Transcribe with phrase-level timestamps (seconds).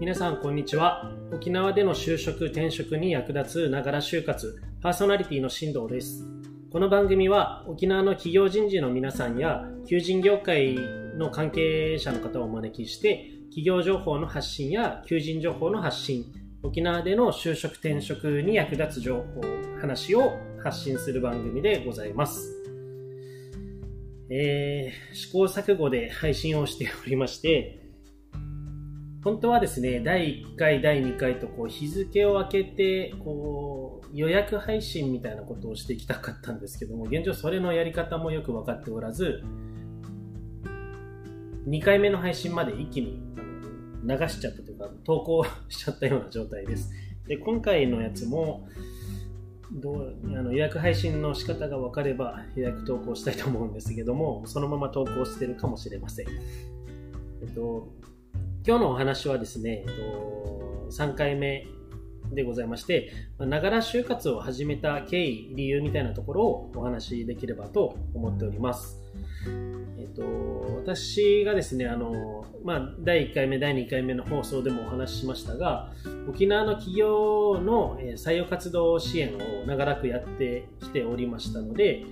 [0.00, 1.12] 皆さんこんにちは。
[1.32, 6.26] 沖縄での就職転職に役立つながら就活パーソナリティの進藤です。
[6.72, 10.74] この番組は沖縄の企業人事の皆さんや求人業界
[11.16, 16.24] の関係者の方をお招きして企業情報の発信や求人情報の発信
[16.64, 19.42] 沖縄での就職転職に役立つ情報
[19.80, 20.32] 話を
[20.62, 22.50] 発信する番組でございます。
[24.28, 27.83] えー、試行錯誤で配信をしておりまして、
[29.24, 39.42] 本当はですね、第1回、第2回とこう日付を空けてこう予約配信みたいなことをしていきたかったんですけども、現状それのやり方もよく分かっておらず、
[41.66, 43.18] 2回目の配信まで一気に
[44.04, 46.92] 流しちゃったというか、投稿しちゃったような状態です。
[47.26, 48.68] で、今回のやつも、
[49.72, 56.26] どうあの予約配信の仕方が分かれば予約投稿したいと思うんですけども、そのまま投稿してるかもしれません。
[56.28, 57.88] えっと、
[58.66, 59.84] 今日のお話はですね、
[60.90, 61.66] 3回目
[62.32, 69.02] でございまして、ながら就活を始めた経緯、理由みたいなところをお話しできればと思っております。
[69.98, 70.22] えっと、
[70.78, 75.92] 私がですね、あの、まあ、第1回目、第2回目の放送でもお話ししましたが、
[76.26, 82.06] 沖縄の企業の採用活動支援を長らくやってきておりましたので、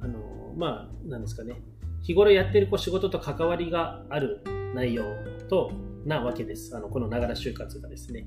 [0.00, 0.18] あの、
[0.56, 1.60] まあ、なんですかね、
[2.00, 4.40] 日頃やってる仕事と関わりがある
[4.74, 5.04] 内容
[5.50, 5.70] と、
[6.04, 6.76] なわけです。
[6.76, 8.26] あの、このながら就活がですね。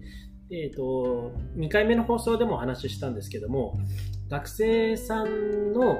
[0.51, 3.77] え、ー、と、2回目の放送でもお話ししたんですけども、
[4.29, 5.97] 学生さんの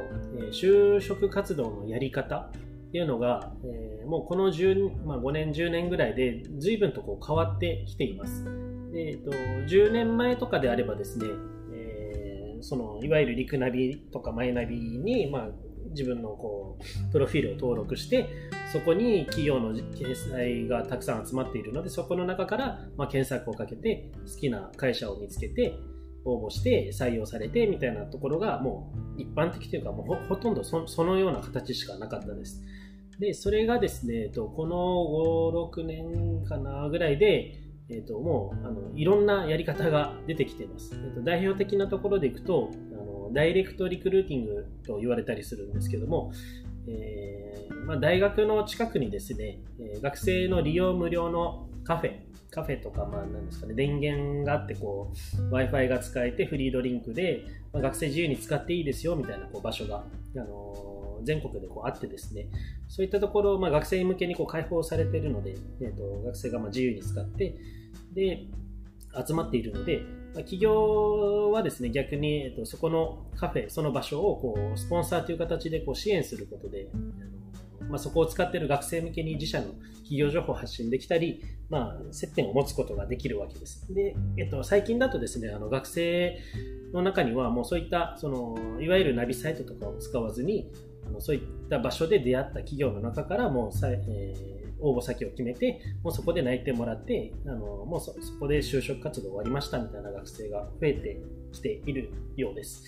[0.52, 2.52] 就職活動のやり方っ
[2.92, 8.46] ていうのが、えー、もうこの10、まあ、5年、10年ぐらいで随分とこう変わってきています。
[8.96, 11.26] えーと、10年前とかであればですね、
[11.74, 15.50] えー、そのいわゆるリクナビとかマイナビに、まあ、
[15.92, 18.30] 自分のこうプロフィールを登録して
[18.72, 25.78] そこに企業の掲載がたくさん集まっているのでそこの中から、まあ、検索をかけて好きな会社を見つけて
[26.26, 32.62] 応募して採用されてみたいなところがもう一般的というかもうほとんどそのような形しかなかったです。
[33.20, 37.60] で、それがですね、この5、6年かなぐらいで、
[37.90, 40.92] えーと、もうあのいろんなやり方が出てきています。
[40.96, 42.72] えーと代表的なところでいくと、
[43.34, 46.32] ダイレクトリクルーティングと言われたりするんですけども、
[46.88, 55.12] えー、まあ、大学の近くにですね、え学生の利用無料のカフェ、カフェとか、まあ、なんですかね、電源があって、こ
[55.52, 60.04] う、Wi-Fi が使えてフリードリンクで、まあ、学生自由に使っていいですよ、みたいなこう場所が、
[60.36, 62.48] あのー、全国でこうあってですね、
[62.88, 67.56] そういったところ、まあ、学生向けにこう開放されているので、えーと、学生がま自由に使って、
[68.14, 68.46] で、
[69.26, 70.04] 集まっているので、
[70.34, 76.98] ま企業はですね、逆に、えっと、そこのカフェ、その場所をこうスポンサーという形でこう支援することで、あ
[77.84, 79.68] のまあ、そこを使っている学生向けに自社の
[80.04, 83.94] 企業情報を発信できたり、まあ、接点を持つことができるわけです。
[83.94, 86.40] で、えっと、最近だとですね、あの学生
[86.94, 90.72] の中にはもうそういったそのいわゆるナビサイトとかを使わずに、
[91.06, 101.22] あのそういった場所で出会った企業の中からもうさ、えー応募先を決めて、もうそこで内定もらって、あのもうそこで就職活動終わりましたみたいな学生が増えて
[101.52, 102.84] きているようです。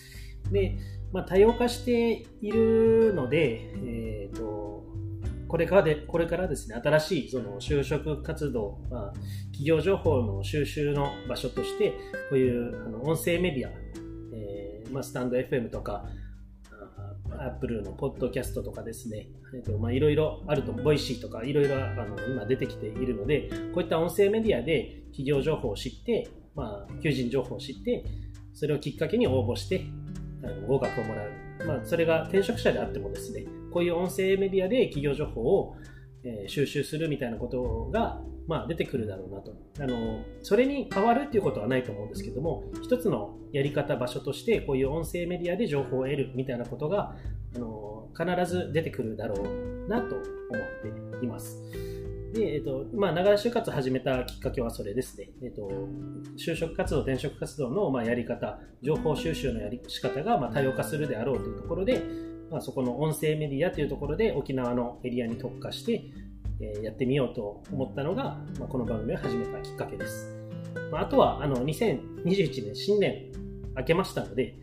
[0.52, 0.78] で、
[1.12, 4.86] まあ、多様化しているので、えーと、
[5.48, 9.14] これからでこれからですね、新しいその就職活動、まあ、
[9.52, 11.92] 企業情報の収集の場所として、
[12.30, 13.72] こういうあの音声メディア、
[14.34, 16.06] えーまあ、スタンド FM とか、
[17.42, 28.04] アップルのポッドキャストとかですね、えっとまあ、いろいろあると、 Voicy とかいろいろあの今出てきているので、こういった音声メディアで企業情報を知って、まあ、求人情報を知って、
[28.54, 29.86] それをきっかけに応募して、
[30.44, 31.30] あの合格をもらう。
[31.66, 35.76] まあ、それが転職者であってもですね、こういう音声メディアで企業情報を、
[36.24, 39.54] え、収集するみたいなことが、まあ、出てくるだろうなと。
[39.80, 47.16] あの、それに変わるっていうことはないと思うんですけども、一つのやり方、場所として、こういう音声メディアで情報を得るみたいなことが、
[47.56, 51.62] あの、必ず出てくるだろうなと思っています。
[52.34, 55.30] で、えっ、と、まあ、ながら就活始めたきっかけはそれですね。
[55.42, 55.70] えっ、と、
[56.38, 62.04] 就職活動、転職活動の、まあ、やり方、情報収集のやり仕方が、まあ、多様化するであろうというところで、
[62.52, 66.04] まあ、そこの音声メディアというところで沖縄のエリアに特化して、
[66.60, 70.36] えやってみようと思ったのが、まあ、この番組を始めたきっかけです。
[70.92, 73.32] まあ、あとは、あの、2021年新年
[73.76, 74.56] 明けましたので、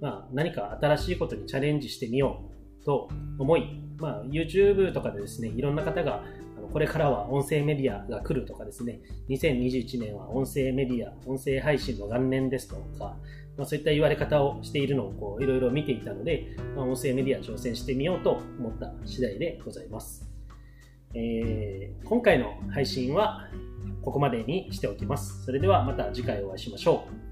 [0.00, 2.44] まあ、何か新しいことにチャレンジしてみよ
[2.80, 3.08] うと
[3.38, 6.24] 思い、まあ、YouTube とかでですね、いろんな方が、
[6.72, 13.16] これからは音声メディアが来るとかですね、2021年は音声メディア、音声配信の元年ですとか、
[13.56, 20.29] まあ、そういった言われ方をしているのをこういろいろ見ていたので、まあ、音声メディア挑戦してみようと思った次第でございます。
[21.14, 23.48] えー、今回の配信は、
[24.02, 25.44] ここまでにしておきます。
[25.44, 27.29] それではまた次回お会いしましょう。